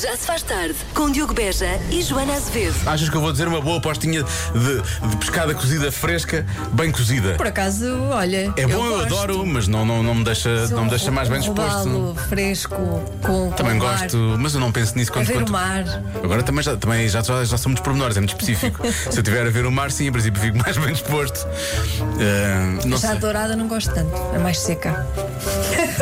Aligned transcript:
Já 0.00 0.16
se 0.16 0.26
faz 0.26 0.42
tarde 0.42 0.74
com 0.92 1.08
Diogo 1.10 1.32
Beja 1.32 1.78
e 1.90 2.02
Joana 2.02 2.34
Azevedo. 2.34 2.74
Achas 2.86 3.08
que 3.08 3.16
eu 3.16 3.20
vou 3.20 3.30
dizer 3.30 3.46
uma 3.46 3.60
boa 3.60 3.80
postinha 3.80 4.22
de, 4.24 5.08
de 5.10 5.16
pescada 5.18 5.54
cozida 5.54 5.92
fresca, 5.92 6.44
bem 6.72 6.90
cozida? 6.90 7.34
Por 7.34 7.46
acaso, 7.46 7.86
olha. 8.10 8.52
É 8.56 8.66
bom, 8.66 8.84
eu, 8.84 8.92
gosto. 8.98 9.06
adoro, 9.06 9.46
mas 9.46 9.68
não, 9.68 9.84
não, 9.84 10.02
não 10.02 10.14
me 10.16 10.24
deixa, 10.24 10.66
não 10.68 10.84
me 10.84 10.90
deixa 10.90 11.10
mais 11.12 11.28
bem 11.28 11.38
disposto. 11.40 11.88
Robalo, 11.88 12.16
fresco, 12.28 12.74
com. 13.22 13.50
Também 13.52 13.78
com 13.78 13.86
gosto, 13.86 14.16
mar, 14.16 14.38
mas 14.38 14.54
eu 14.54 14.60
não 14.60 14.72
penso 14.72 14.96
nisso 14.96 15.10
A 15.12 15.14
quando 15.14 15.26
ver 15.26 15.34
quando- 15.34 15.48
o 15.48 15.52
mar. 15.52 15.84
Agora 16.22 16.42
também 16.42 16.62
já, 16.64 16.76
também 16.76 17.08
já, 17.08 17.22
já, 17.22 17.44
já 17.44 17.56
são 17.56 17.70
muitos 17.70 17.84
pormenores, 17.84 18.16
é 18.16 18.20
muito 18.20 18.30
específico. 18.30 18.84
Se 19.12 19.16
eu 19.18 19.22
tiver 19.22 19.46
a 19.46 19.50
ver 19.50 19.64
o 19.64 19.70
mar, 19.70 19.92
sim, 19.92 20.08
em 20.08 20.12
princípio 20.12 20.40
fico 20.40 20.58
mais 20.58 20.76
bem 20.76 20.92
disposto. 20.92 21.46
Eh, 22.18 22.84
não 22.84 22.98
Já 22.98 23.08
a 23.08 23.10
sei. 23.12 23.20
dourada 23.20 23.54
não 23.54 23.68
gosto 23.68 23.92
tanto, 23.94 24.10
é 24.34 24.38
mais 24.38 24.58
seca. 24.58 25.06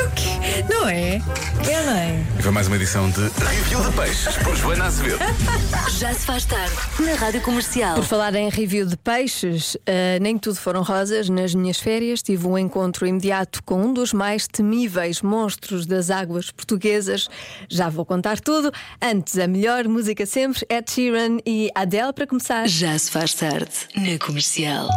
Não 0.83 0.89
é? 0.89 1.23
É, 1.71 1.87
não 1.87 1.97
é? 1.97 2.25
E 2.37 2.43
foi 2.43 2.51
mais 2.51 2.67
uma 2.67 2.75
edição 2.75 3.09
de 3.09 3.21
Review 3.21 3.89
de 3.89 3.97
Peixes 3.97 4.37
por 4.39 4.57
Joana 4.57 4.87
Azevedo. 4.87 5.21
Já 5.97 6.13
se 6.13 6.27
faz 6.27 6.45
tarde 6.45 6.75
na 6.99 7.15
Rádio 7.15 7.41
Comercial. 7.41 7.95
Por 7.95 8.05
falar 8.05 8.35
em 8.35 8.49
review 8.49 8.85
de 8.85 8.97
peixes, 8.97 9.77
eh, 9.87 10.19
nem 10.21 10.37
tudo 10.37 10.57
foram 10.57 10.83
rosas. 10.83 11.29
Nas 11.29 11.55
minhas 11.55 11.79
férias 11.79 12.21
tive 12.21 12.49
um 12.49 12.59
encontro 12.59 13.07
imediato 13.07 13.63
com 13.63 13.81
um 13.81 13.95
dos 13.95 14.13
mais 14.13 14.49
temíveis 14.49 15.23
monstros 15.23 15.87
das 15.87 16.11
águas 16.11 16.51
portuguesas. 16.51 17.29
Já 17.69 17.89
vou 17.89 18.05
contar 18.05 18.41
tudo. 18.41 18.73
Antes, 19.01 19.39
a 19.39 19.47
melhor 19.47 19.87
música 19.87 20.27
sempre, 20.27 20.67
Ed 20.69 20.91
Sheeran 20.91 21.39
e 21.47 21.71
Adele 21.77 22.13
para 22.13 22.27
começar. 22.27 22.67
Já 22.67 22.99
se 22.99 23.09
faz 23.09 23.35
tarde 23.35 23.71
na 23.95 24.19
Comercial. 24.19 24.89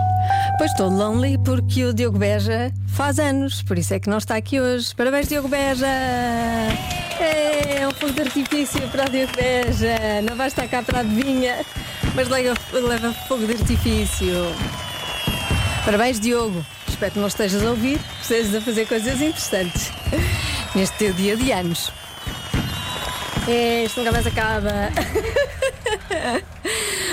Pois 0.58 0.72
estou 0.72 0.90
lonely 0.90 1.38
porque 1.46 1.86
o 1.86 1.94
Diogo 1.94 2.18
Beja 2.18 2.74
faz 2.88 3.20
anos, 3.20 3.62
por 3.62 3.78
isso 3.78 3.94
é 3.94 4.00
que 4.00 4.10
não 4.10 4.18
está 4.18 4.36
aqui 4.36 4.60
hoje. 4.60 4.96
Parabéns, 4.96 5.28
Diogo 5.28 5.48
Beja! 5.48 5.75
É 5.84 7.88
um 7.88 7.92
fogo 7.92 8.14
de 8.14 8.22
artifício 8.22 8.82
para 8.90 9.06
o 9.06 9.10
Diogo 9.10 9.34
Beja. 9.36 10.22
Não 10.24 10.46
estar 10.46 10.68
cá 10.68 10.82
para 10.82 11.00
a 11.00 11.02
adivinha, 11.02 11.66
mas 12.14 12.28
leva, 12.28 12.56
leva 12.72 13.14
fogo 13.28 13.46
de 13.46 13.54
artifício. 13.54 14.56
Parabéns, 15.84 16.20
Diogo. 16.20 16.66
Espero 16.88 17.12
que 17.12 17.20
não 17.20 17.28
estejas 17.28 17.66
a 17.66 17.72
ouvir, 17.72 18.00
estejas 18.22 18.56
a 18.56 18.62
fazer 18.62 18.88
coisas 18.88 19.22
interessantes 19.22 19.92
neste 20.74 20.96
teu 20.98 21.14
dia 21.14 21.36
de 21.36 21.52
anos. 21.52 21.92
É, 23.48 23.84
isto 23.84 24.00
nunca 24.00 24.12
mais 24.12 24.26
acaba. 24.26 24.72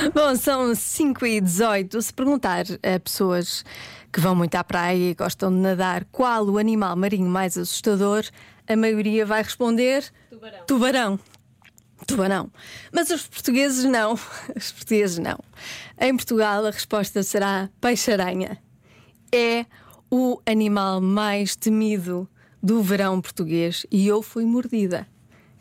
Bom, 0.14 0.34
são 0.34 0.74
5 0.74 1.26
e 1.26 1.40
18. 1.40 2.02
Se 2.02 2.12
perguntar 2.12 2.64
a 2.82 2.98
pessoas 2.98 3.64
que 4.12 4.20
vão 4.20 4.34
muito 4.34 4.54
à 4.56 4.64
praia 4.64 5.10
e 5.10 5.14
gostam 5.14 5.50
de 5.50 5.58
nadar 5.58 6.04
qual 6.10 6.44
o 6.46 6.58
animal 6.58 6.96
marinho 6.96 7.28
mais 7.28 7.56
assustador, 7.56 8.24
a 8.66 8.76
maioria 8.76 9.24
vai 9.24 9.42
responder: 9.42 10.04
Tubarão. 10.28 10.66
Tubarão. 10.66 11.20
Tubarão. 12.06 12.52
Mas 12.92 13.10
os 13.10 13.26
portugueses 13.28 13.84
não. 13.84 14.14
Os 14.56 14.72
portugueses 14.72 15.18
não. 15.18 15.38
Em 16.00 16.16
Portugal 16.16 16.66
a 16.66 16.70
resposta 16.70 17.22
será 17.22 17.70
peixe-aranha. 17.80 18.58
É 19.30 19.64
o 20.10 20.40
animal 20.44 21.00
mais 21.00 21.54
temido 21.54 22.28
do 22.60 22.82
verão 22.82 23.20
português 23.20 23.86
e 23.90 24.06
eu 24.08 24.20
fui 24.20 24.44
mordida 24.44 25.06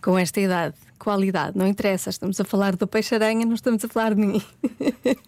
com 0.02 0.18
esta 0.18 0.42
idade. 0.42 0.76
Qualidade, 1.04 1.58
não 1.58 1.66
interessa, 1.66 2.12
estamos 2.12 2.40
a 2.40 2.44
falar 2.44 2.76
do 2.76 2.86
peixe-aranha, 2.86 3.44
não 3.44 3.56
estamos 3.56 3.84
a 3.84 3.88
falar 3.88 4.14
de 4.14 4.22
mim. 4.22 4.40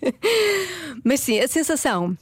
Mas 1.04 1.20
sim, 1.22 1.40
a 1.40 1.48
sensação, 1.48 2.16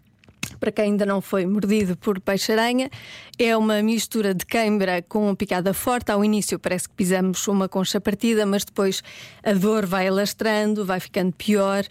para 0.58 0.72
quem 0.72 0.86
ainda 0.86 1.06
não 1.06 1.20
foi 1.20 1.46
mordido 1.46 1.98
por 1.98 2.18
peixe-aranha, 2.22 2.90
é 3.38 3.56
uma 3.58 3.82
mistura 3.82 4.34
de 4.34 4.46
queimbra 4.46 5.02
com 5.02 5.36
picada 5.36 5.74
forte. 5.74 6.12
Ao 6.14 6.24
início 6.24 6.58
parece 6.58 6.88
que 6.88 6.96
pisamos 6.96 7.46
uma 7.50 7.68
concha 7.68 8.00
partida, 8.00 8.46
mas 8.46 8.64
depois 8.64 9.04
a 9.44 9.52
dor 9.52 9.86
vai 9.86 10.08
alastrando, 10.08 10.86
vai 10.86 11.02
ficando 11.02 11.34
pior 11.34 11.84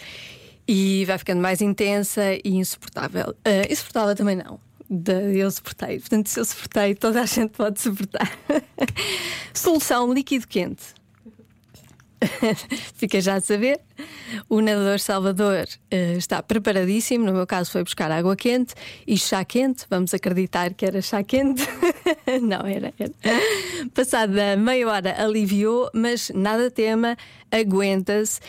e 0.67 1.05
vai 1.05 1.19
ficando 1.19 1.43
mais 1.43 1.61
intensa 1.61 2.23
e 2.43 2.57
insuportável. 2.57 3.35
Ah, 3.45 3.71
insuportável 3.71 4.17
também 4.17 4.37
não. 4.37 4.59
De- 4.89 5.37
eu 5.37 5.51
suportei. 5.51 6.01
Portanto, 6.01 6.29
se 6.29 6.41
eu 6.41 6.45
suportei, 6.47 6.95
toda 6.95 7.21
a 7.21 7.27
gente 7.27 7.51
pode 7.51 7.81
suportar. 7.83 8.33
Solução 9.53 10.11
líquido 10.13 10.49
quente. 10.49 10.99
Fica 12.95 13.21
já 13.21 13.37
a 13.37 13.41
saber. 13.41 13.81
O 14.49 14.61
nadador 14.61 15.01
Salvador 15.01 15.67
eh, 15.91 16.15
está 16.17 16.43
preparadíssimo. 16.43 17.25
No 17.25 17.33
meu 17.33 17.47
caso, 17.47 17.71
foi 17.71 17.83
buscar 17.83 18.11
água 18.11 18.37
quente 18.37 18.75
e 19.07 19.17
chá 19.17 19.45
quente. 19.45 19.87
Vamos 19.89 20.13
acreditar 20.13 20.75
que 20.75 20.85
era 20.85 21.01
chá 21.01 21.23
quente. 21.23 21.63
Não, 22.43 22.67
era, 22.67 22.93
era. 22.99 23.13
Passada 23.95 24.57
meia 24.57 24.89
hora, 24.89 25.23
aliviou, 25.23 25.91
mas 25.95 26.31
nada 26.35 26.71
tema, 26.71 27.17
aguenta-se. 27.51 28.41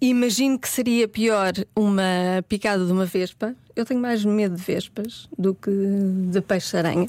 Imagino 0.00 0.58
que 0.58 0.68
seria 0.68 1.06
pior 1.06 1.52
uma 1.76 2.44
picada 2.48 2.84
de 2.84 2.90
uma 2.90 3.06
vespa. 3.06 3.54
Eu 3.76 3.84
tenho 3.84 4.00
mais 4.00 4.24
medo 4.24 4.56
de 4.56 4.62
vespas 4.62 5.28
do 5.38 5.54
que 5.54 5.70
de 5.70 6.40
peixe-aranha. 6.40 7.08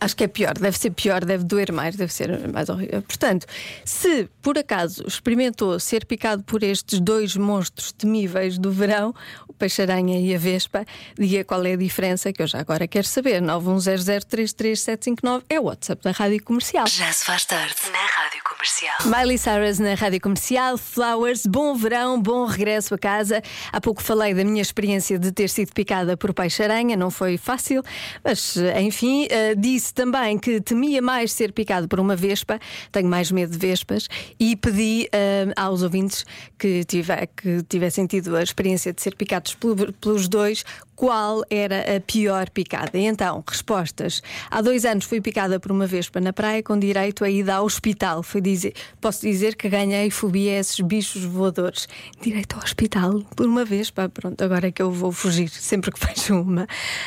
Acho 0.00 0.16
que 0.16 0.24
é 0.24 0.28
pior, 0.28 0.54
deve 0.54 0.78
ser 0.78 0.90
pior, 0.90 1.24
deve 1.24 1.44
doer 1.44 1.72
mais, 1.72 1.94
deve 1.94 2.12
ser 2.12 2.48
mais 2.48 2.68
horrível. 2.68 3.02
Portanto, 3.02 3.46
se 3.84 4.28
por 4.40 4.56
acaso 4.56 5.04
experimentou 5.06 5.78
ser 5.78 6.06
picado 6.06 6.42
por 6.42 6.62
estes 6.62 6.98
dois 7.00 7.36
monstros 7.36 7.92
temíveis 7.92 8.56
do 8.56 8.72
verão, 8.72 9.14
o 9.46 9.52
peixe-aranha 9.52 10.18
e 10.18 10.34
a 10.34 10.38
vespa, 10.38 10.86
diga 11.18 11.44
qual 11.44 11.62
é 11.64 11.74
a 11.74 11.76
diferença, 11.76 12.32
que 12.32 12.42
eu 12.42 12.46
já 12.46 12.60
agora 12.60 12.88
quero 12.88 13.06
saber. 13.06 13.42
910033759 13.42 15.42
é 15.50 15.60
o 15.60 15.64
WhatsApp 15.64 16.02
da 16.02 16.12
Rádio 16.12 16.42
Comercial. 16.42 16.86
Já 16.86 17.12
se 17.12 17.26
faz 17.26 17.44
tarde 17.44 17.74
na 17.92 17.98
Rádio 17.98 18.40
Comercial. 18.42 18.96
Miley 19.04 19.38
Cyrus 19.38 19.78
na 19.78 19.94
Rádio 19.94 20.20
Comercial, 20.20 20.78
Flowers, 20.78 21.44
bom 21.46 21.74
verão, 21.74 22.20
bom 22.20 22.46
regresso 22.46 22.94
a 22.94 22.98
casa. 22.98 23.42
Há 23.70 23.80
pouco 23.80 24.02
falei 24.02 24.32
da 24.32 24.44
minha 24.44 24.62
experiência 24.62 25.18
de 25.18 25.30
ter 25.30 25.50
sido 25.50 25.72
picada 25.72 26.16
por 26.16 26.32
peixe-aranha, 26.32 26.96
não 26.96 27.10
foi 27.10 27.36
fácil, 27.36 27.82
mas 28.24 28.56
enfim, 28.78 29.26
eh, 29.30 29.54
disse 29.90 29.94
também 29.94 30.38
que 30.38 30.60
temia 30.60 31.02
mais 31.02 31.32
ser 31.32 31.52
picado 31.52 31.88
por 31.88 31.98
uma 32.00 32.14
vespa, 32.16 32.58
tenho 32.92 33.08
mais 33.08 33.30
medo 33.30 33.50
de 33.52 33.58
vespas, 33.58 34.08
e 34.38 34.56
pedi 34.56 35.08
eh, 35.12 35.48
aos 35.56 35.82
ouvintes 35.82 36.24
que, 36.58 36.84
tive, 36.84 37.12
que 37.36 37.62
tivessem 37.68 38.06
tido 38.06 38.36
a 38.36 38.42
experiência 38.42 38.92
de 38.92 39.02
ser 39.02 39.14
picados 39.16 39.54
pelo- 39.54 39.92
pelos 39.94 40.28
dois 40.28 40.64
qual 41.00 41.42
era 41.48 41.96
a 41.96 41.98
pior 41.98 42.50
picada. 42.50 42.98
E 42.98 43.06
então, 43.06 43.42
respostas. 43.48 44.22
Há 44.50 44.60
dois 44.60 44.84
anos 44.84 45.06
fui 45.06 45.18
picada 45.18 45.58
por 45.58 45.72
uma 45.72 45.86
vespa 45.86 46.20
na 46.20 46.30
praia 46.30 46.62
com 46.62 46.78
direito 46.78 47.24
a 47.24 47.30
ida 47.30 47.54
ao 47.54 47.64
hospital. 47.64 48.22
Dizer, 48.42 48.74
posso 49.00 49.22
dizer 49.22 49.56
que 49.56 49.66
ganhei 49.70 50.10
fobia 50.10 50.52
a 50.52 50.60
esses 50.60 50.78
bichos 50.80 51.24
voadores. 51.24 51.88
Direito 52.20 52.54
ao 52.56 52.62
hospital 52.62 53.22
por 53.34 53.46
uma 53.46 53.64
vespa. 53.64 54.10
Pronto, 54.10 54.44
agora 54.44 54.68
é 54.68 54.70
que 54.70 54.82
eu 54.82 54.90
vou 54.90 55.10
fugir 55.10 55.48
sempre 55.48 55.90
que 55.90 55.98
vejo 56.06 56.38
uma. 56.38 56.66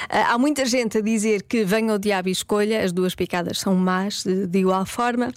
Ah, 0.09 0.33
há 0.33 0.37
muita 0.39 0.65
gente 0.65 0.97
a 0.97 1.01
dizer 1.01 1.43
que 1.43 1.63
venha 1.63 1.93
o 1.93 1.99
diabo 1.99 2.29
e 2.29 2.31
escolha, 2.31 2.83
as 2.83 2.91
duas 2.91 3.13
picadas 3.13 3.59
são 3.59 3.75
más, 3.75 4.23
de 4.23 4.57
igual 4.57 4.87
forma. 4.87 5.31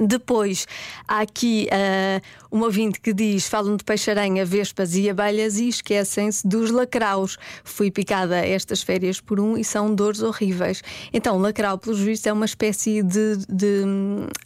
Depois 0.00 0.66
há 1.06 1.20
aqui 1.20 1.68
ah, 1.70 2.20
um 2.52 2.62
ouvinte 2.62 3.00
que 3.00 3.12
diz: 3.12 3.48
falam 3.48 3.76
de 3.76 3.84
peixe-aranha, 3.84 4.44
vespas 4.44 4.94
e 4.94 5.08
abelhas 5.08 5.58
e 5.58 5.68
esquecem-se 5.68 6.46
dos 6.46 6.70
lacraus. 6.70 7.38
Fui 7.64 7.90
picada 7.90 8.36
estas 8.36 8.82
férias 8.82 9.20
por 9.20 9.40
um 9.40 9.56
e 9.56 9.64
são 9.64 9.94
dores 9.94 10.22
horríveis. 10.22 10.82
Então, 11.12 11.38
lacrau, 11.38 11.78
pelos 11.78 12.00
vistos, 12.00 12.26
é 12.26 12.32
uma 12.32 12.46
espécie 12.46 13.02
de, 13.02 13.36
de, 13.48 13.84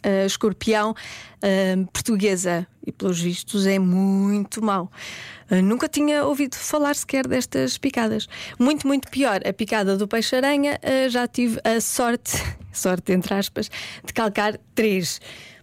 ah, 0.03 0.25
escorpião 0.25 0.95
ah, 1.41 1.87
portuguesa 1.91 2.67
e, 2.85 2.91
pelos 2.91 3.19
vistos, 3.19 3.67
é 3.67 3.77
muito 3.79 4.63
mau. 4.63 4.91
Ah, 5.49 5.61
nunca 5.61 5.87
tinha 5.87 6.25
ouvido 6.25 6.55
falar 6.55 6.95
sequer 6.95 7.27
destas 7.27 7.77
picadas. 7.77 8.27
Muito, 8.57 8.87
muito 8.87 9.09
pior. 9.09 9.41
A 9.45 9.53
picada 9.53 9.97
do 9.97 10.07
peixe-aranha, 10.07 10.79
ah, 10.81 11.09
já 11.09 11.27
tive 11.27 11.59
a 11.63 11.79
sorte, 11.81 12.31
sorte 12.71 13.11
entre 13.11 13.33
aspas, 13.33 13.69
de 14.03 14.13
calcar 14.13 14.57
três. 14.73 15.19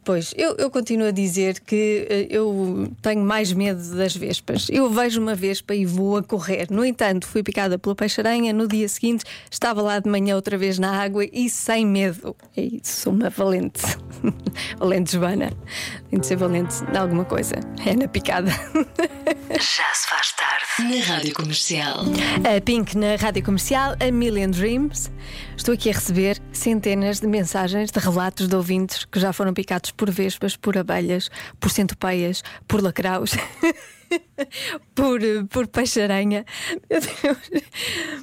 Pois, 0.08 0.32
eu, 0.38 0.54
eu 0.56 0.70
continuo 0.70 1.08
a 1.08 1.10
dizer 1.10 1.60
que 1.60 2.06
eh, 2.08 2.26
eu 2.31 2.90
tenho 3.02 3.20
mais 3.20 3.52
medo 3.52 3.94
das 3.94 4.16
vespas. 4.16 4.66
Eu 4.70 4.88
vejo 4.88 5.20
uma 5.20 5.34
vespa 5.34 5.75
e 5.75 5.84
vou 5.84 6.16
a 6.16 6.22
correr. 6.22 6.66
No 6.70 6.82
entanto, 6.82 7.26
fui 7.26 7.43
picada 7.43 7.78
pela 7.78 7.94
peixe-aranha. 7.94 8.55
No 8.55 8.66
dia 8.66 8.88
seguinte, 8.88 9.26
estava 9.50 9.82
lá 9.82 9.99
de 9.99 10.08
manhã 10.08 10.34
outra 10.34 10.56
vez 10.56 10.78
na 10.78 10.99
água 10.99 11.26
e 11.31 11.50
sem 11.50 11.84
medo. 11.84 12.34
É 12.56 12.62
isso, 12.62 13.02
sou 13.02 13.12
uma 13.12 13.28
valente. 13.28 13.82
valente 14.81 15.12
Joana. 15.12 15.52
Tem 16.08 16.19
de 16.19 16.26
ser 16.26 16.37
valente 16.37 16.76
em 16.90 16.96
alguma 16.96 17.26
coisa. 17.26 17.56
É 17.84 17.94
na 17.94 18.08
picada. 18.08 18.50
Já 19.50 19.94
se 19.94 20.08
faz 20.08 20.32
tarde 20.32 20.69
na 20.78 21.05
Rádio 21.05 21.34
Comercial. 21.34 22.05
A 22.44 22.60
Pink 22.60 22.96
na 22.96 23.16
rádio 23.16 23.43
comercial, 23.43 23.94
a 23.99 24.12
Million 24.12 24.50
Dreams. 24.50 25.10
Estou 25.56 25.75
aqui 25.75 25.90
a 25.90 25.93
receber 25.93 26.40
centenas 26.52 27.19
de 27.19 27.26
mensagens 27.26 27.90
de 27.90 27.99
relatos 27.99 28.46
de 28.46 28.55
ouvintes 28.55 29.05
que 29.05 29.19
já 29.19 29.32
foram 29.32 29.52
picados 29.52 29.90
por 29.98 30.10
vespas, 30.10 30.56
por 30.56 30.78
abelhas, 30.78 31.30
por 31.58 31.70
centopeias, 31.70 32.44
por 32.66 32.82
lacraus. 32.82 33.36
por, 34.94 35.20
por 35.50 35.66
peixe-aranha. 35.66 36.44
Meu 36.90 37.00
Deus. 37.00 37.62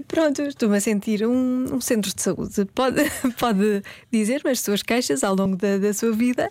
Pronto, 0.08 0.42
estou-me 0.44 0.78
a 0.78 0.82
sentir 0.82 1.26
um, 1.26 1.76
um, 1.76 1.82
centro 1.82 2.14
de 2.14 2.22
saúde. 2.22 2.66
Pode, 2.74 3.04
pode 3.40 3.82
dizer-me 4.12 4.52
as 4.52 4.60
suas 4.60 4.82
queixas 4.82 5.24
ao 5.24 5.36
longo 5.36 5.56
da, 5.56 5.78
da, 5.78 5.94
sua 5.94 6.12
vida 6.12 6.50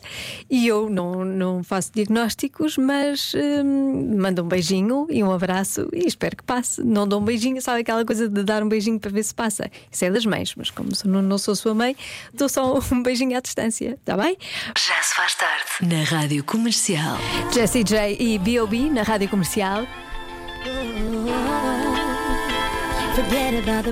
e 0.50 0.66
eu 0.66 0.88
não, 0.88 1.24
não 1.24 1.62
faço 1.62 1.92
diagnósticos, 1.92 2.76
mas 2.76 3.32
hum, 3.34 4.16
mando 4.18 4.42
um 4.42 4.48
beijinho 4.48 5.06
e 5.10 5.22
um 5.22 5.32
abraço 5.32 5.88
e 5.92 6.06
espero 6.06 6.36
que 6.36 6.44
passe. 6.44 6.82
Não 6.82 7.06
dou 7.06 7.20
um 7.20 7.24
beijinho, 7.24 7.60
sabe 7.60 7.80
aquela 7.80 8.04
coisa 8.04 8.28
de 8.28 8.42
dar 8.42 8.62
um 8.62 8.68
beijinho 8.68 8.98
para 8.98 9.10
ver 9.10 9.22
se 9.22 9.34
passa? 9.34 9.70
Isso 9.90 10.04
é 10.04 10.10
das 10.10 10.26
mães, 10.26 10.54
mas 10.56 10.70
como 10.70 10.90
não, 11.04 11.22
não 11.22 11.38
sou 11.38 11.54
sua 11.54 11.74
mãe, 11.74 11.96
dou 12.32 12.48
só 12.48 12.78
um 12.92 13.02
beijinho 13.02 13.36
à 13.36 13.40
distância, 13.40 13.98
está 14.00 14.16
bem? 14.16 14.36
Já 14.76 15.02
se 15.02 15.14
faz 15.14 15.34
tarde 15.34 15.64
na 15.82 16.02
Rádio 16.04 16.42
Comercial. 16.44 17.18
Jessie 17.52 17.84
J 17.84 18.16
e 18.18 18.38
B.O.B. 18.38 18.90
na 18.90 19.02
Rádio 19.02 19.23
Comercial. 19.28 19.86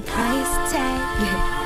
Price 0.02 0.56
tag. 0.70 1.62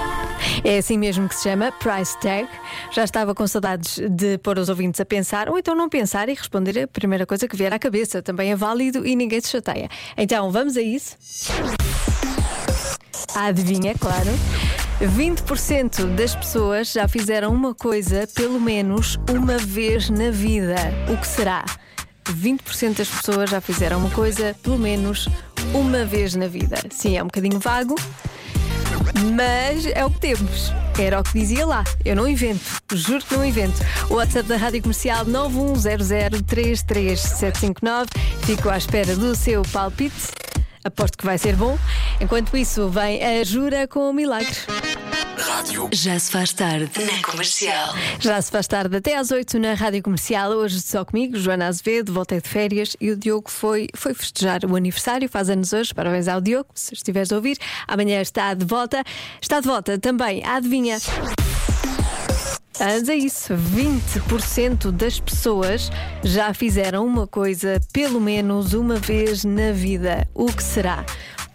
É 0.64 0.78
assim 0.78 0.98
mesmo 0.98 1.28
que 1.28 1.34
se 1.34 1.44
chama, 1.44 1.72
Price 1.72 2.18
Tag. 2.18 2.48
Já 2.90 3.04
estava 3.04 3.34
com 3.34 3.46
saudades 3.46 3.98
de 4.10 4.38
pôr 4.38 4.58
os 4.58 4.68
ouvintes 4.68 5.00
a 5.00 5.04
pensar, 5.04 5.48
ou 5.48 5.58
então 5.58 5.74
não 5.74 5.88
pensar 5.88 6.28
e 6.28 6.34
responder 6.34 6.82
a 6.82 6.88
primeira 6.88 7.24
coisa 7.24 7.46
que 7.48 7.56
vier 7.56 7.72
à 7.72 7.78
cabeça. 7.78 8.22
Também 8.22 8.52
é 8.52 8.56
válido 8.56 9.06
e 9.06 9.14
ninguém 9.14 9.40
se 9.40 9.48
chateia. 9.48 9.88
Então, 10.16 10.50
vamos 10.50 10.76
a 10.76 10.82
isso? 10.82 11.16
A 13.34 13.46
adivinha, 13.46 13.94
claro. 13.94 14.30
20% 15.00 16.06
das 16.14 16.34
pessoas 16.34 16.92
já 16.92 17.06
fizeram 17.06 17.52
uma 17.52 17.74
coisa 17.74 18.26
pelo 18.34 18.58
menos 18.58 19.18
uma 19.30 19.58
vez 19.58 20.08
na 20.08 20.30
vida. 20.30 20.76
O 21.12 21.16
que 21.18 21.26
será? 21.26 21.64
20% 22.32 22.96
das 22.96 23.08
pessoas 23.08 23.50
já 23.50 23.60
fizeram 23.60 23.98
uma 23.98 24.10
coisa 24.10 24.56
pelo 24.62 24.78
menos 24.78 25.28
uma 25.72 26.04
vez 26.04 26.34
na 26.34 26.46
vida. 26.46 26.76
Sim, 26.90 27.16
é 27.16 27.22
um 27.22 27.26
bocadinho 27.26 27.58
vago, 27.58 27.94
mas 29.34 29.86
é 29.86 30.04
o 30.04 30.10
que 30.10 30.20
temos. 30.20 30.70
Era 30.98 31.20
o 31.20 31.22
que 31.22 31.38
dizia 31.38 31.66
lá. 31.66 31.84
Eu 32.04 32.16
não 32.16 32.26
invento, 32.26 32.64
juro 32.92 33.24
que 33.24 33.36
não 33.36 33.44
invento. 33.44 33.78
O 34.08 34.14
WhatsApp 34.14 34.48
da 34.48 34.56
Rádio 34.56 34.80
Comercial 34.82 35.26
910033759. 35.26 38.06
Fico 38.44 38.70
à 38.70 38.78
espera 38.78 39.14
do 39.14 39.34
seu 39.34 39.60
palpite. 39.62 40.28
Aposto 40.84 41.18
que 41.18 41.26
vai 41.26 41.36
ser 41.36 41.56
bom. 41.56 41.76
Enquanto 42.20 42.56
isso, 42.56 42.88
vem 42.88 43.20
a 43.22 43.42
Jura 43.42 43.88
com 43.88 44.08
o 44.08 44.12
Milagre. 44.12 44.56
Rádio. 45.36 45.88
Já 45.92 46.18
se 46.18 46.30
faz 46.30 46.52
tarde 46.52 46.90
na 47.04 47.22
comercial. 47.22 47.94
Já 48.18 48.40
se 48.40 48.50
faz 48.50 48.66
tarde 48.66 48.96
até 48.96 49.16
às 49.16 49.30
8 49.30 49.58
na 49.58 49.74
Rádio 49.74 50.02
Comercial. 50.02 50.50
Hoje 50.52 50.80
só 50.80 51.04
comigo, 51.04 51.36
Joana 51.36 51.66
Azevedo, 51.66 52.12
voltei 52.12 52.40
de 52.40 52.48
férias 52.48 52.96
e 53.00 53.10
o 53.10 53.16
Diogo 53.16 53.50
foi, 53.50 53.88
foi 53.94 54.14
festejar 54.14 54.64
o 54.64 54.74
aniversário, 54.74 55.28
faz 55.28 55.50
anos 55.50 55.72
hoje. 55.72 55.94
Parabéns 55.94 56.26
ao 56.26 56.40
Diogo, 56.40 56.70
se 56.74 56.94
estiveres 56.94 57.30
a 57.32 57.36
ouvir. 57.36 57.58
Amanhã 57.86 58.20
está 58.20 58.54
de 58.54 58.64
volta. 58.64 59.04
Está 59.40 59.60
de 59.60 59.66
volta 59.66 59.98
também, 59.98 60.42
adivinha. 60.44 60.98
Mas 62.78 63.08
é 63.08 63.14
isso, 63.14 63.54
20% 63.54 64.90
das 64.90 65.18
pessoas 65.18 65.90
já 66.22 66.52
fizeram 66.52 67.06
uma 67.06 67.26
coisa 67.26 67.80
pelo 67.92 68.20
menos 68.20 68.74
uma 68.74 68.96
vez 68.96 69.44
na 69.44 69.72
vida. 69.72 70.28
O 70.34 70.46
que 70.46 70.62
será? 70.62 71.04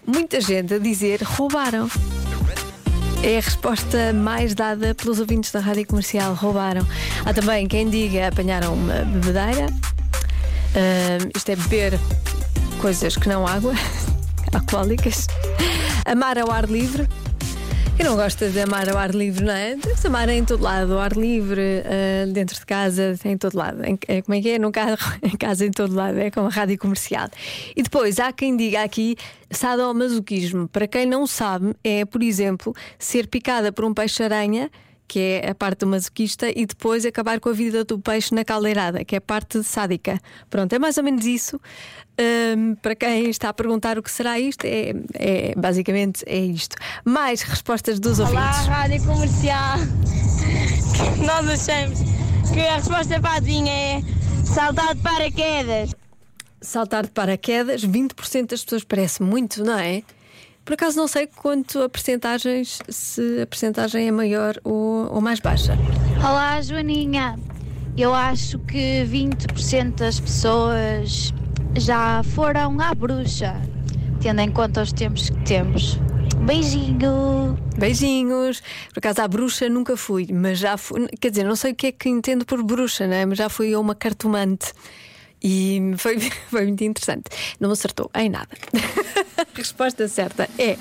Muita 0.06 0.42
gente 0.42 0.74
a 0.74 0.80
dizer 0.80 1.22
roubaram. 1.22 1.88
É 3.23 3.38
a 3.38 3.41
resposta 3.41 4.12
mais 4.13 4.56
dada 4.56 4.95
pelos 4.95 5.19
ouvintes 5.19 5.51
da 5.51 5.59
rádio 5.59 5.85
comercial. 5.85 6.33
Roubaram. 6.33 6.85
Há 7.23 7.31
também 7.31 7.68
quem 7.68 7.88
diga 7.88 8.29
apanharam 8.29 8.73
uma 8.73 8.95
bebedeira. 9.06 9.68
Uh, 9.68 11.31
isto 11.35 11.50
é 11.50 11.56
beber 11.56 12.00
coisas 12.79 13.15
que 13.15 13.29
não 13.29 13.45
água, 13.45 13.73
alcoólicas. 14.53 15.27
Amar 16.03 16.39
ao 16.39 16.51
ar 16.51 16.65
livre. 16.65 17.07
Quem 18.01 18.09
não 18.09 18.15
gosta 18.15 18.50
de 18.50 18.59
amar 18.59 18.89
ao 18.89 18.98
ar 18.98 19.12
livre, 19.12 19.45
não 19.45 19.53
é? 19.53 19.75
Deve-se 19.75 20.07
amar 20.07 20.27
em 20.27 20.44
todo 20.44 20.63
lado, 20.63 20.94
ao 20.94 21.00
ar 21.00 21.12
livre, 21.12 21.62
uh, 21.62 22.33
dentro 22.33 22.57
de 22.57 22.65
casa, 22.65 23.15
em 23.24 23.38
todo 23.38 23.56
lado. 23.56 23.86
Em, 23.86 23.95
é, 24.07 24.24
como 24.24 24.33
é 24.33 24.42
que 24.42 24.50
é? 24.50 24.57
No 24.57 24.71
carro, 24.71 24.98
em 25.21 25.38
casa, 25.38 25.68
em 25.68 25.69
todo 25.69 25.94
lado. 25.94 26.18
É 26.18 26.31
como 26.31 26.48
a 26.48 26.50
rádio 26.50 26.80
comercial. 26.80 27.30
E 27.75 27.83
depois, 27.83 28.19
há 28.19 28.33
quem 28.33 28.57
diga 28.57 28.81
aqui 28.81 29.15
sadomasoquismo. 29.51 30.68
Para 30.68 30.88
quem 30.88 31.06
não 31.06 31.27
sabe, 31.27 31.75
é, 31.83 32.03
por 32.03 32.24
exemplo, 32.24 32.74
ser 32.98 33.27
picada 33.27 33.71
por 33.71 33.86
um 33.86 33.94
peixe-aranha 33.94 34.71
que 35.11 35.19
é 35.19 35.49
a 35.49 35.53
parte 35.53 35.79
do 35.79 35.87
masoquista, 35.87 36.49
e 36.55 36.65
depois 36.65 37.05
acabar 37.05 37.37
com 37.41 37.49
a 37.49 37.51
vida 37.51 37.83
do 37.83 37.99
peixe 37.99 38.33
na 38.33 38.45
caldeirada, 38.45 39.03
que 39.03 39.13
é 39.13 39.17
a 39.17 39.21
parte 39.21 39.61
sádica. 39.61 40.17
Pronto, 40.49 40.71
é 40.71 40.79
mais 40.79 40.97
ou 40.97 41.03
menos 41.03 41.25
isso. 41.25 41.59
Um, 42.17 42.75
para 42.75 42.95
quem 42.95 43.29
está 43.29 43.49
a 43.49 43.53
perguntar 43.53 43.99
o 43.99 44.03
que 44.03 44.09
será 44.09 44.39
isto, 44.39 44.63
é, 44.63 44.93
é 45.15 45.53
basicamente 45.57 46.23
é 46.25 46.37
isto. 46.37 46.77
Mais 47.03 47.41
respostas 47.41 47.99
dos 47.99 48.19
Olá, 48.19 48.29
ouvintes. 48.29 48.67
Olá, 48.67 48.77
Rádio 48.77 49.03
Comercial. 49.03 49.79
Nós 51.27 51.49
achamos 51.49 51.99
que 52.53 52.61
a 52.61 52.75
resposta 52.75 53.19
para 53.19 53.31
a 53.31 53.35
adivinha 53.35 53.69
é 53.69 54.01
saltar 54.45 54.95
de 54.95 55.01
paraquedas. 55.01 55.93
Saltar 56.61 57.03
de 57.03 57.11
paraquedas, 57.11 57.85
20% 57.85 58.47
das 58.47 58.63
pessoas 58.63 58.85
parece 58.85 59.21
muito, 59.21 59.61
não 59.61 59.77
é? 59.77 60.03
Por 60.63 60.73
acaso 60.73 60.97
não 60.97 61.07
sei 61.07 61.27
quanto 61.27 61.81
a 61.81 61.89
percentagens, 61.89 62.79
se 62.87 63.41
a 63.41 63.47
percentagem 63.47 64.07
é 64.07 64.11
maior 64.11 64.55
ou, 64.63 65.11
ou 65.11 65.21
mais 65.21 65.39
baixa. 65.39 65.77
Olá, 66.19 66.61
Joaninha. 66.61 67.37
Eu 67.97 68.13
acho 68.13 68.59
que 68.59 69.03
20% 69.05 69.95
das 69.95 70.19
pessoas 70.19 71.33
já 71.77 72.23
foram 72.23 72.79
à 72.79 72.93
bruxa, 72.93 73.59
tendo 74.21 74.39
em 74.39 74.51
conta 74.51 74.83
os 74.83 74.93
tempos 74.93 75.29
que 75.29 75.43
temos. 75.43 75.97
Beijinho! 76.45 77.57
Beijinhos! 77.77 78.61
Por 78.93 78.99
acaso 78.99 79.21
à 79.21 79.27
bruxa 79.27 79.67
nunca 79.67 79.97
fui, 79.97 80.27
mas 80.31 80.59
já 80.59 80.77
fui. 80.77 81.07
Quer 81.19 81.31
dizer, 81.31 81.43
não 81.43 81.55
sei 81.55 81.71
o 81.71 81.75
que 81.75 81.87
é 81.87 81.91
que 81.91 82.07
entendo 82.07 82.45
por 82.45 82.63
bruxa, 82.63 83.07
né? 83.07 83.25
mas 83.25 83.37
já 83.37 83.49
fui 83.49 83.73
a 83.73 83.79
uma 83.79 83.93
cartomante. 83.93 84.73
E 85.41 85.79
foi, 85.97 86.19
foi 86.49 86.65
muito 86.65 86.83
interessante. 86.83 87.25
Não 87.59 87.71
acertou 87.71 88.09
em 88.15 88.29
nada. 88.29 88.49
A 89.38 89.45
resposta 89.57 90.07
certa 90.07 90.47
é: 90.57 90.77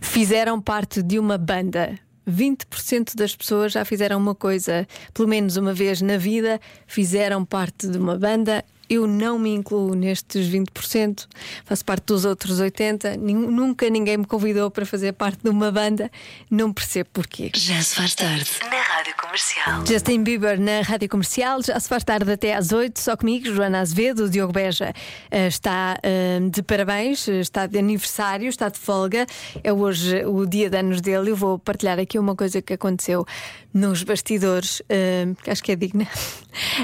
fizeram 0.00 0.60
parte 0.60 1.02
de 1.02 1.18
uma 1.18 1.36
banda. 1.36 1.98
20% 2.26 3.16
das 3.16 3.36
pessoas 3.36 3.72
já 3.72 3.84
fizeram 3.84 4.16
uma 4.18 4.34
coisa, 4.34 4.88
pelo 5.12 5.28
menos 5.28 5.58
uma 5.58 5.74
vez 5.74 6.00
na 6.00 6.16
vida, 6.16 6.58
fizeram 6.86 7.44
parte 7.44 7.86
de 7.86 7.98
uma 7.98 8.16
banda 8.16 8.64
eu 8.88 9.06
não 9.06 9.38
me 9.38 9.50
incluo 9.50 9.94
nestes 9.94 10.48
20%, 10.48 11.26
faço 11.64 11.84
parte 11.84 12.06
dos 12.06 12.24
outros 12.24 12.60
80%. 12.60 13.16
Nunca 13.16 13.88
ninguém 13.88 14.18
me 14.18 14.24
convidou 14.24 14.70
para 14.70 14.84
fazer 14.84 15.12
parte 15.12 15.42
de 15.42 15.50
uma 15.50 15.70
banda, 15.70 16.10
não 16.50 16.72
percebo 16.72 17.10
porquê. 17.12 17.50
Já 17.54 17.82
se 17.82 17.94
faz 17.94 18.14
tarde 18.14 18.50
na 18.70 18.80
Rádio 18.80 19.14
Comercial. 19.20 19.86
Justin 19.86 20.22
Bieber 20.22 20.60
na 20.60 20.80
Rádio 20.82 21.08
Comercial, 21.08 21.62
já 21.62 21.78
se 21.78 21.88
faz 21.88 22.04
tarde 22.04 22.30
até 22.30 22.54
às 22.54 22.72
8, 22.72 22.98
só 23.00 23.16
comigo, 23.16 23.46
Joana 23.46 23.80
Azevedo, 23.80 24.24
o 24.24 24.30
Diogo 24.30 24.52
Beja 24.52 24.92
eh, 25.30 25.46
está 25.46 25.98
eh, 26.02 26.40
de 26.50 26.62
parabéns, 26.62 27.28
está 27.28 27.66
de 27.66 27.78
aniversário, 27.78 28.48
está 28.48 28.68
de 28.68 28.78
folga. 28.78 29.26
É 29.62 29.72
hoje 29.72 30.24
o 30.24 30.46
dia 30.46 30.70
de 30.70 30.76
anos 30.76 31.00
dele. 31.00 31.30
Eu 31.30 31.36
vou 31.36 31.58
partilhar 31.58 31.98
aqui 31.98 32.18
uma 32.18 32.34
coisa 32.34 32.60
que 32.60 32.72
aconteceu 32.72 33.26
nos 33.74 34.04
bastidores, 34.04 34.80
uh, 34.80 35.36
acho 35.50 35.62
que 35.62 35.72
é 35.72 35.76
digna. 35.76 36.06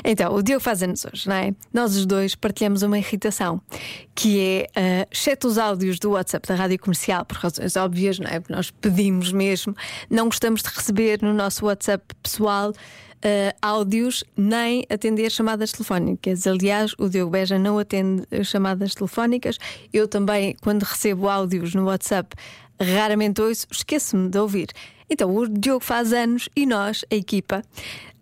Então, 0.05 0.35
o 0.35 0.43
Diogo 0.43 0.61
faz 0.61 0.83
anos 0.83 1.05
hoje, 1.05 1.29
não 1.29 1.37
é? 1.37 1.55
Nós 1.73 1.90
os 1.97 2.07
dois 2.07 2.35
partilhamos 2.35 2.83
uma 2.83 2.99
irritação, 2.99 3.61
que 4.15 4.69
é, 4.75 5.05
uh, 5.05 5.09
exceto 5.11 5.49
os 5.49 5.59
áudios 5.59 5.99
do 5.99 6.11
WhatsApp 6.11 6.47
da 6.47 6.55
Rádio 6.55 6.79
Comercial, 6.79 7.25
por 7.25 7.37
razões 7.37 7.77
óbvias, 7.77 8.19
não 8.19 8.29
é? 8.29 8.41
Porque 8.41 8.53
nós 8.53 8.71
pedimos 8.71 9.33
mesmo, 9.33 9.75
não 10.09 10.27
gostamos 10.27 10.63
de 10.63 10.69
receber 10.69 11.21
no 11.23 11.33
nosso 11.33 11.67
WhatsApp 11.67 12.05
pessoal. 12.23 12.73
Uh, 13.23 13.53
áudios 13.61 14.25
nem 14.35 14.87
atender 14.89 15.31
chamadas 15.31 15.73
telefónicas. 15.73 16.47
Aliás, 16.47 16.95
o 16.99 17.07
Diogo 17.07 17.31
Beja 17.31 17.59
não 17.59 17.79
atende 17.79 18.25
chamadas 18.45 18.95
telefónicas. 18.95 19.59
Eu 19.93 20.09
também, 20.09 20.57
quando 20.63 20.85
recebo 20.85 21.29
áudios 21.29 21.75
no 21.75 21.85
WhatsApp, 21.85 22.35
raramente 22.81 23.43
ouço, 23.43 23.67
esqueço-me 23.71 24.31
de 24.31 24.39
ouvir. 24.39 24.69
Então 25.11 25.35
o 25.35 25.49
Diogo 25.49 25.85
faz 25.85 26.13
anos 26.13 26.49
e 26.55 26.65
nós, 26.65 27.05
a 27.11 27.15
equipa, 27.17 27.63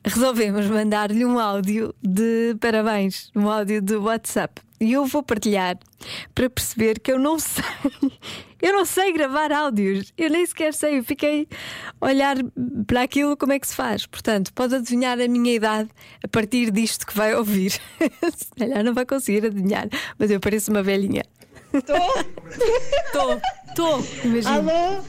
resolvemos 0.04 0.66
mandar-lhe 0.66 1.24
um 1.24 1.38
áudio 1.38 1.94
de 2.02 2.56
parabéns, 2.60 3.30
um 3.34 3.48
áudio 3.48 3.80
de 3.80 3.96
WhatsApp. 3.96 4.62
E 4.80 4.92
eu 4.92 5.04
vou 5.06 5.22
partilhar 5.22 5.76
para 6.34 6.48
perceber 6.48 7.00
que 7.00 7.10
eu 7.10 7.18
não 7.18 7.36
sei, 7.40 7.64
eu 8.62 8.72
não 8.72 8.84
sei 8.84 9.12
gravar 9.12 9.50
áudios, 9.50 10.12
eu 10.16 10.30
nem 10.30 10.46
sequer 10.46 10.72
sei, 10.72 10.98
eu 10.98 11.04
fiquei 11.04 11.48
a 12.00 12.06
olhar 12.06 12.36
para 12.86 13.02
aquilo 13.02 13.36
como 13.36 13.52
é 13.52 13.58
que 13.58 13.66
se 13.66 13.74
faz. 13.74 14.06
Portanto, 14.06 14.52
pode 14.52 14.76
adivinhar 14.76 15.20
a 15.20 15.28
minha 15.28 15.52
idade 15.52 15.88
a 16.22 16.28
partir 16.28 16.70
disto 16.70 17.06
que 17.06 17.16
vai 17.16 17.34
ouvir. 17.34 17.72
se 18.36 18.50
calhar 18.56 18.84
não 18.84 18.94
vai 18.94 19.04
conseguir 19.04 19.46
adivinhar, 19.46 19.88
mas 20.18 20.30
eu 20.30 20.38
pareço 20.38 20.70
uma 20.70 20.82
velhinha. 20.82 21.24
Estou? 21.72 21.96
Estou, 23.06 23.40
estou. 23.78 24.04
Alô? 24.44 25.00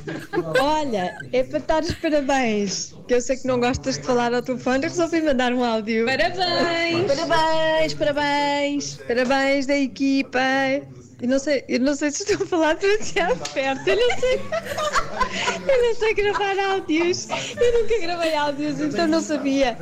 Olha, 0.61 1.17
é 1.33 1.43
para 1.43 1.59
dar 1.59 1.83
os 1.83 1.93
parabéns. 1.93 2.93
Que 3.07 3.15
eu 3.15 3.21
sei 3.21 3.37
que 3.37 3.47
não 3.47 3.59
gostas 3.59 3.97
de 3.97 4.03
falar 4.03 4.31
ao 4.33 4.43
telefone, 4.43 4.83
resolvi 4.83 5.21
mandar 5.21 5.51
um 5.51 5.63
áudio. 5.63 6.05
Parabéns! 6.05 7.07
Parabéns, 7.07 7.93
parabéns! 7.95 8.99
Parabéns 9.07 9.65
da 9.65 9.77
equipa! 9.77 10.39
Eu 11.21 11.27
não 11.27 11.39
sei, 11.39 11.65
eu 11.67 11.81
não 11.81 11.93
sei 11.95 12.11
se 12.11 12.23
estou 12.23 12.45
a 12.45 12.47
falar 12.47 12.75
demasiado 12.75 13.53
perto, 13.53 13.89
eu 13.89 13.95
não 13.97 14.19
sei. 14.19 14.39
Eu 15.67 15.83
não 15.83 15.95
sei 15.95 16.13
gravar 16.13 16.57
áudios. 16.71 17.27
Eu 17.59 17.81
nunca 17.81 17.99
gravei 17.99 18.35
áudios, 18.35 18.79
então 18.79 19.05
não 19.07 19.21
sabia. 19.21 19.77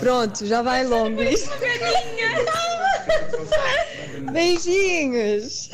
Pronto, 0.00 0.44
já 0.44 0.60
vai 0.60 0.84
longo 0.84 1.22
isto. 1.22 1.50
Beijinhos! 4.32 5.70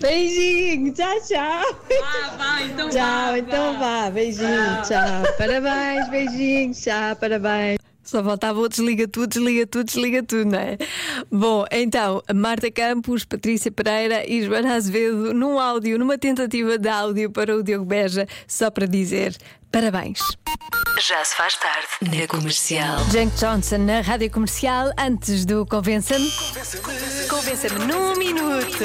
Beijinho! 0.00 0.92
Tchau, 0.92 1.20
tchau! 1.20 1.80
Ah, 2.02 2.36
vai, 2.36 2.66
então 2.66 2.88
Tchau, 2.88 3.36
então 3.36 3.78
vá, 3.78 4.10
beijinho, 4.10 4.82
tchau. 4.86 5.34
Parabéns, 5.38 6.08
beijinho, 6.08 6.74
tchau, 6.74 7.16
parabéns. 7.16 7.78
Só 8.02 8.24
faltava 8.24 8.58
o 8.58 8.68
desliga 8.68 9.06
tudo, 9.06 9.28
desliga 9.28 9.66
tudo, 9.66 9.84
desliga 9.84 10.22
tudo, 10.22 10.50
não 10.50 10.58
é? 10.58 10.76
Bom, 11.30 11.64
então, 11.70 12.20
Marta 12.34 12.68
Campos, 12.70 13.24
Patrícia 13.24 13.70
Pereira 13.70 14.28
e 14.28 14.42
Joana 14.42 14.74
Azevedo 14.74 15.32
num 15.32 15.60
áudio, 15.60 15.96
numa 15.98 16.18
tentativa 16.18 16.76
de 16.76 16.88
áudio 16.88 17.30
para 17.30 17.56
o 17.56 17.62
Diogo 17.62 17.84
Beja, 17.84 18.26
só 18.48 18.70
para 18.70 18.86
dizer 18.86 19.36
parabéns. 19.70 20.18
Já 21.00 21.24
se 21.24 21.34
faz 21.34 21.56
tarde 21.56 21.86
na 22.02 22.26
comercial. 22.26 22.98
Jake 23.10 23.34
Johnson 23.36 23.78
na 23.78 24.00
rádio 24.02 24.30
comercial, 24.30 24.90
antes 24.98 25.46
do 25.46 25.64
Convença-me. 25.64 26.30
Convença-me 27.28 27.86
num 27.86 28.16
minuto. 28.16 28.84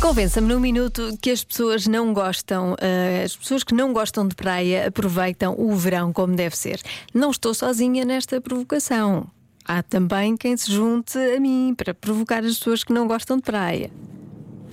Convença-me 0.00 0.48
num 0.48 0.58
minuto 0.58 1.16
que 1.22 1.30
as 1.30 1.44
pessoas 1.44 1.86
não 1.86 2.12
gostam, 2.12 2.74
eh, 2.80 3.22
as 3.24 3.36
pessoas 3.36 3.62
que 3.62 3.72
não 3.72 3.92
gostam 3.92 4.26
de 4.26 4.34
praia 4.34 4.88
aproveitam 4.88 5.54
o 5.56 5.74
verão 5.76 6.12
como 6.12 6.34
deve 6.34 6.56
ser. 6.56 6.80
Não 7.14 7.30
estou 7.30 7.54
sozinha 7.54 8.04
nesta 8.04 8.40
provocação. 8.40 9.30
Há 9.64 9.82
também 9.82 10.36
quem 10.36 10.56
se 10.56 10.72
junte 10.72 11.16
a 11.16 11.38
mim 11.38 11.72
para 11.76 11.94
provocar 11.94 12.44
as 12.44 12.58
pessoas 12.58 12.82
que 12.82 12.92
não 12.92 13.06
gostam 13.06 13.36
de 13.36 13.42
praia. 13.44 13.90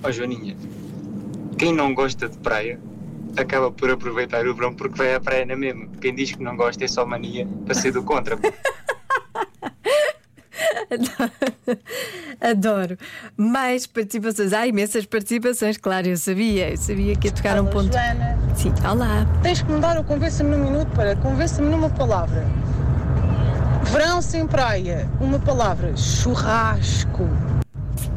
Ó 0.02 0.10
Joaninha, 0.10 0.56
quem 1.56 1.72
não 1.72 1.94
gosta 1.94 2.28
de 2.28 2.38
praia 2.38 2.80
acaba 3.36 3.70
por 3.70 3.90
aproveitar 3.90 4.46
o 4.46 4.54
verão 4.54 4.74
porque 4.74 4.96
vai 4.96 5.14
à 5.14 5.20
praia 5.20 5.44
na 5.46 5.56
mesma. 5.56 5.86
Quem 6.00 6.14
diz 6.14 6.32
que 6.32 6.42
não 6.42 6.56
gosta 6.56 6.84
é 6.84 6.88
só 6.88 7.04
mania 7.06 7.46
para 7.64 7.74
ser 7.74 7.92
do 7.92 8.02
contra. 8.02 8.38
Adoro. 12.40 12.96
Mais 13.36 13.86
participações. 13.86 14.52
Há 14.52 14.66
imensas 14.66 15.06
participações, 15.06 15.76
claro, 15.76 16.08
eu 16.08 16.16
sabia. 16.16 16.70
Eu 16.70 16.76
sabia 16.76 17.14
que 17.16 17.28
ia 17.28 17.32
tocar 17.32 17.60
um 17.60 17.66
ponto. 17.66 17.92
Joana, 17.92 18.38
Sim, 18.54 18.72
olá. 18.88 19.26
tens 19.42 19.62
que 19.62 19.70
mudar 19.70 19.98
o 19.98 20.04
convença-me 20.04 20.56
num 20.56 20.64
minuto 20.70 20.90
para 20.94 21.16
convença-me 21.16 21.68
numa 21.68 21.90
palavra. 21.90 22.44
Verão 23.84 24.20
sem 24.22 24.46
praia, 24.46 25.08
uma 25.20 25.38
palavra, 25.38 25.96
churrasco. 25.96 27.28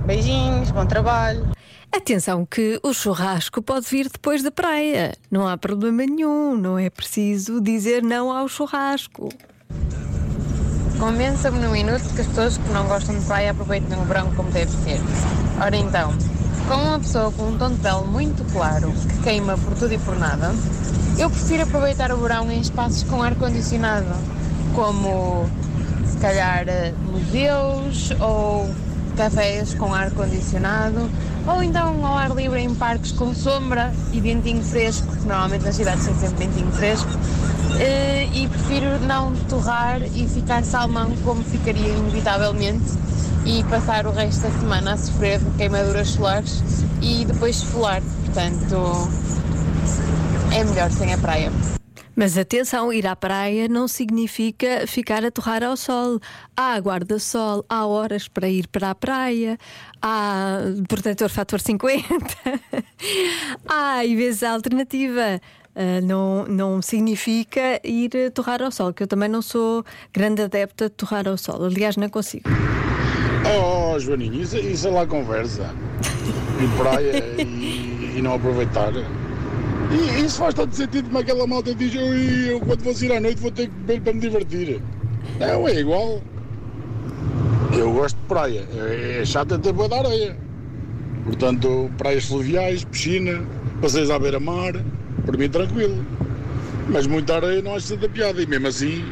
Beijinhos, 0.05 0.71
bom 0.71 0.85
trabalho. 0.85 1.52
Atenção 1.95 2.43
que 2.43 2.79
o 2.81 2.91
churrasco 2.91 3.61
pode 3.61 3.85
vir 3.85 4.09
depois 4.09 4.41
da 4.41 4.49
praia. 4.49 5.13
Não 5.29 5.47
há 5.47 5.55
problema 5.55 6.03
nenhum, 6.03 6.57
não 6.57 6.79
é 6.79 6.89
preciso 6.89 7.61
dizer 7.61 8.01
não 8.01 8.31
ao 8.31 8.47
churrasco. 8.47 9.29
Convença-me 10.99 11.59
num 11.59 11.71
minuto 11.71 12.03
que 12.15 12.21
as 12.21 12.27
pessoas 12.27 12.57
que 12.57 12.67
não 12.69 12.87
gostam 12.87 13.19
de 13.19 13.23
praia 13.25 13.51
aproveitem 13.51 13.95
o 13.95 14.05
verão 14.05 14.33
como 14.33 14.49
deve 14.49 14.71
ser. 14.71 14.99
Ora 15.63 15.75
então, 15.75 16.11
com 16.67 16.73
uma 16.73 16.97
pessoa 16.97 17.31
com 17.31 17.49
um 17.49 17.57
tom 17.59 17.69
de 17.69 17.79
pele 17.79 18.07
muito 18.07 18.43
claro, 18.51 18.91
que 18.91 19.21
queima 19.21 19.55
por 19.55 19.75
tudo 19.75 19.93
e 19.93 19.99
por 19.99 20.17
nada, 20.17 20.51
eu 21.19 21.29
prefiro 21.29 21.61
aproveitar 21.61 22.11
o 22.11 22.17
verão 22.17 22.51
em 22.51 22.59
espaços 22.59 23.03
com 23.03 23.21
ar-condicionado, 23.21 24.07
como 24.73 25.47
se 26.11 26.17
calhar 26.17 26.67
eh, 26.67 26.91
museus 27.05 28.09
ou 28.19 28.67
cafés 29.15 29.75
com 29.75 29.93
ar-condicionado, 29.93 31.07
ou 31.47 31.61
então 31.61 32.05
ao 32.05 32.17
ar 32.17 32.31
livre 32.31 32.61
em 32.61 32.73
parques 32.73 33.11
com 33.11 33.33
sombra 33.33 33.93
e 34.11 34.19
ventinho 34.19 34.63
fresco, 34.63 35.15
que 35.15 35.27
normalmente 35.27 35.65
nas 35.65 35.75
cidades 35.75 36.05
tem 36.05 36.15
sempre 36.15 36.47
ventinho 36.47 36.71
fresco. 36.71 37.09
Eh, 37.79 38.29
e 38.33 38.47
prefiro 38.47 38.99
não 38.99 39.33
torrar 39.49 40.01
e 40.01 40.27
ficar 40.27 40.63
salmão 40.63 41.11
como 41.23 41.43
ficaria 41.43 41.89
inevitavelmente 41.89 42.83
e 43.45 43.63
passar 43.65 44.05
o 44.05 44.11
resto 44.11 44.41
da 44.43 44.51
semana 44.51 44.93
a 44.93 44.97
sofrer 44.97 45.39
de 45.39 45.51
queimaduras 45.57 46.09
solares 46.09 46.61
e 47.01 47.25
depois 47.25 47.57
esfolar. 47.57 48.01
Portanto, 48.25 49.09
é 50.51 50.63
melhor 50.63 50.91
sem 50.91 51.13
a 51.13 51.17
praia. 51.17 51.51
Mas 52.15 52.37
atenção, 52.37 52.93
ir 52.93 53.07
à 53.07 53.15
praia 53.15 53.67
não 53.67 53.87
significa 53.87 54.85
ficar 54.85 55.25
a 55.25 55.31
torrar 55.31 55.63
ao 55.63 55.75
sol. 55.75 56.19
Há 56.55 56.77
guarda-sol, 56.77 57.65
há 57.67 57.87
horas 57.87 58.27
para 58.27 58.47
ir 58.47 58.67
para 58.67 58.91
a 58.91 58.95
praia, 58.95 59.57
há 60.01 60.59
protetor 60.87 61.29
fator 61.29 61.59
50, 61.59 62.03
há 63.67 64.05
e 64.05 64.15
vezes 64.15 64.43
a 64.43 64.51
alternativa. 64.51 65.41
Ah, 65.75 66.01
não, 66.03 66.45
não 66.45 66.81
significa 66.83 67.81
ir 67.83 68.11
a 68.27 68.31
torrar 68.31 68.61
ao 68.61 68.71
sol, 68.71 68.93
que 68.93 69.01
eu 69.01 69.07
também 69.07 69.27
não 69.27 69.41
sou 69.41 69.83
grande 70.13 70.43
adepta 70.43 70.85
de 70.85 70.95
torrar 70.95 71.27
ao 71.27 71.37
sol. 71.37 71.65
Aliás, 71.65 71.97
não 71.97 72.09
consigo. 72.09 72.47
Oh, 73.45 73.97
Joaninho, 73.99 74.41
isso, 74.41 74.57
isso 74.57 74.87
é 74.87 74.91
lá 74.91 75.07
conversa. 75.07 75.73
Ir 76.61 76.77
praia 76.77 77.23
e, 77.41 78.17
e 78.17 78.21
não 78.21 78.35
aproveitar. 78.35 78.93
E 79.93 80.25
isso 80.25 80.39
faz 80.39 80.55
todo 80.55 80.73
sentido 80.73 81.05
como 81.05 81.19
aquela 81.19 81.45
malta 81.45 81.73
diz: 81.75 81.93
eu, 81.93 82.13
eu 82.13 82.59
quando 82.59 82.83
vou 82.83 82.95
sair 82.95 83.11
à 83.11 83.19
noite 83.19 83.39
vou 83.39 83.51
ter 83.51 83.67
que 83.67 83.73
beber 83.75 84.01
para 84.01 84.13
me 84.13 84.19
divertir. 84.19 84.81
Não, 85.39 85.67
é 85.67 85.79
igual. 85.79 86.21
Eu 87.71 87.93
gosto 87.93 88.17
de 88.17 88.25
praia. 88.27 88.67
É, 88.75 89.19
é 89.21 89.25
chato 89.25 89.53
até 89.55 89.71
boa 89.71 89.87
da 89.87 89.99
areia. 89.99 90.37
Portanto, 91.25 91.89
praias 91.97 92.25
fluviais, 92.25 92.83
piscina, 92.83 93.41
passeios 93.81 94.09
à 94.09 94.19
beira-mar, 94.19 94.73
para 95.25 95.37
mim 95.37 95.49
tranquilo. 95.49 96.05
Mas 96.89 97.07
muita 97.07 97.35
areia 97.35 97.61
não 97.61 97.75
acho 97.75 97.89
tanta 97.89 98.09
piada. 98.09 98.41
E 98.41 98.47
mesmo 98.47 98.67
assim, 98.67 99.05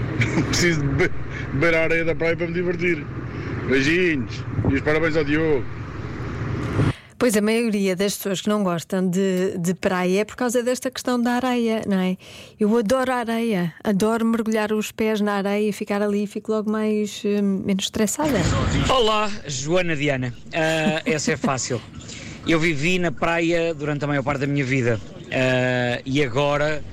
preciso 0.48 0.82
beber 0.82 1.74
a 1.74 1.84
areia 1.84 2.04
da 2.04 2.14
praia 2.14 2.36
para 2.36 2.46
me 2.46 2.52
divertir. 2.52 3.04
Beijinhos 3.68 4.44
e 4.70 4.74
os 4.74 4.80
parabéns 4.82 5.16
ao 5.16 5.24
Diogo. 5.24 5.64
Pois 7.18 7.34
a 7.34 7.40
maioria 7.40 7.96
das 7.96 8.14
pessoas 8.14 8.42
que 8.42 8.48
não 8.48 8.62
gostam 8.62 9.08
de, 9.08 9.56
de 9.56 9.72
praia 9.72 10.20
é 10.20 10.24
por 10.24 10.36
causa 10.36 10.62
desta 10.62 10.90
questão 10.90 11.20
da 11.20 11.32
areia, 11.32 11.80
não 11.86 11.98
é? 11.98 12.18
Eu 12.60 12.76
adoro 12.76 13.10
a 13.10 13.16
areia, 13.16 13.72
adoro 13.82 14.22
mergulhar 14.26 14.70
os 14.70 14.92
pés 14.92 15.22
na 15.22 15.32
areia 15.36 15.70
e 15.70 15.72
ficar 15.72 16.02
ali 16.02 16.24
e 16.24 16.26
fico 16.26 16.52
logo 16.52 16.70
mais 16.70 17.22
eh, 17.24 17.40
menos 17.40 17.84
estressada. 17.84 18.38
Olá, 18.90 19.30
Joana 19.46 19.96
Diana. 19.96 20.34
Ah, 20.52 21.00
essa 21.06 21.32
é 21.32 21.36
fácil. 21.38 21.80
Eu 22.46 22.60
vivi 22.60 22.98
na 22.98 23.10
praia 23.10 23.72
durante 23.72 24.04
a 24.04 24.08
maior 24.08 24.22
parte 24.22 24.40
da 24.40 24.46
minha 24.46 24.64
vida 24.64 25.00
Ah, 25.32 25.98
e 26.04 26.22
agora, 26.22 26.84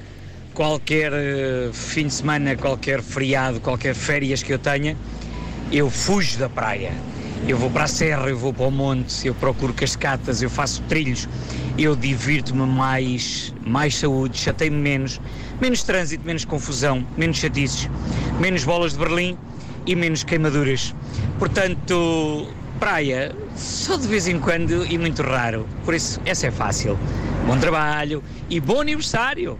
qualquer 0.53 1.11
eh, 1.11 1.69
fim 1.73 2.07
de 2.07 2.13
semana, 2.13 2.55
qualquer 2.55 3.01
feriado, 3.01 3.59
qualquer 3.59 3.93
férias 3.93 4.41
que 4.41 4.53
eu 4.53 4.59
tenha, 4.59 4.95
eu 5.69 5.89
fujo 5.89 6.39
da 6.39 6.47
praia. 6.47 6.93
Eu 7.45 7.57
vou 7.57 7.69
para 7.69 7.83
a 7.83 7.87
serra, 7.87 8.29
eu 8.29 8.37
vou 8.37 8.53
para 8.53 8.67
o 8.67 8.71
monte, 8.71 9.27
eu 9.27 9.35
procuro 9.35 9.73
cascatas, 9.73 10.41
eu 10.41 10.49
faço 10.49 10.81
trilhos, 10.83 11.27
eu 11.77 11.93
divirto-me 11.93 12.65
mais, 12.65 13.53
mais 13.65 13.97
saúde, 13.97 14.37
chatei-me 14.37 14.77
menos, 14.77 15.19
menos 15.59 15.83
trânsito, 15.83 16.25
menos 16.25 16.45
confusão, 16.45 17.05
menos 17.17 17.37
chatices, 17.37 17.89
menos 18.39 18.63
bolas 18.63 18.93
de 18.93 18.99
Berlim 18.99 19.37
e 19.85 19.93
menos 19.93 20.23
queimaduras. 20.23 20.95
Portanto, 21.37 22.47
praia, 22.79 23.35
só 23.57 23.97
de 23.97 24.07
vez 24.07 24.25
em 24.25 24.39
quando 24.39 24.85
e 24.85 24.97
muito 24.97 25.21
raro. 25.21 25.67
Por 25.83 25.93
isso, 25.93 26.21
essa 26.25 26.47
é 26.47 26.51
fácil. 26.51 26.97
Bom 27.45 27.57
trabalho 27.57 28.23
e 28.49 28.61
bom 28.61 28.79
aniversário! 28.79 29.59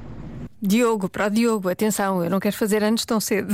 Diogo, 0.66 1.10
para 1.10 1.28
o 1.28 1.30
Diogo, 1.30 1.68
atenção, 1.68 2.24
eu 2.24 2.30
não 2.30 2.40
quero 2.40 2.56
fazer 2.56 2.82
anos 2.86 3.04
tão 3.04 3.20
cedo. 3.20 3.54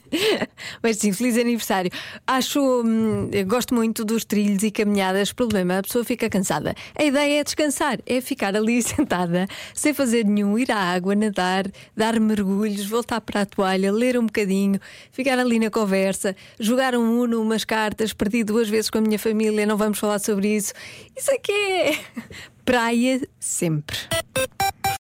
Mas 0.82 0.96
sim, 0.96 1.12
feliz 1.12 1.36
aniversário. 1.36 1.90
Acho, 2.26 2.58
hum, 2.82 3.28
gosto 3.46 3.74
muito 3.74 4.02
dos 4.02 4.24
trilhos 4.24 4.62
e 4.62 4.70
caminhadas. 4.70 5.30
Problema, 5.30 5.78
a 5.78 5.82
pessoa 5.82 6.02
fica 6.06 6.30
cansada. 6.30 6.74
A 6.98 7.04
ideia 7.04 7.40
é 7.40 7.44
descansar, 7.44 7.98
é 8.06 8.18
ficar 8.22 8.56
ali 8.56 8.80
sentada, 8.82 9.46
sem 9.74 9.92
fazer 9.92 10.24
nenhum, 10.24 10.58
ir 10.58 10.72
à 10.72 10.78
água, 10.78 11.14
nadar, 11.14 11.66
dar 11.94 12.18
mergulhos, 12.18 12.86
voltar 12.86 13.20
para 13.20 13.42
a 13.42 13.46
toalha, 13.46 13.92
ler 13.92 14.18
um 14.18 14.24
bocadinho, 14.24 14.80
ficar 15.10 15.38
ali 15.38 15.58
na 15.58 15.68
conversa, 15.68 16.34
jogar 16.58 16.94
um 16.94 17.20
uno, 17.20 17.42
umas 17.42 17.62
cartas, 17.62 18.14
perdi 18.14 18.42
duas 18.42 18.70
vezes 18.70 18.88
com 18.88 18.96
a 18.96 19.02
minha 19.02 19.18
família, 19.18 19.66
não 19.66 19.76
vamos 19.76 19.98
falar 19.98 20.18
sobre 20.18 20.56
isso. 20.56 20.72
Isso 21.14 21.30
é 21.30 21.36
que 21.36 21.52
é 21.52 21.98
praia 22.64 23.20
sempre. 23.38 23.98